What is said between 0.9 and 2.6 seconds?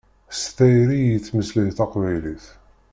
i yettmeslay taqbaylit.